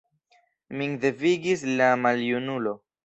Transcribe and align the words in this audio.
Min 0.79 0.91
devigis 1.03 1.61
la 1.77 1.89
maljunulo. 2.05 2.75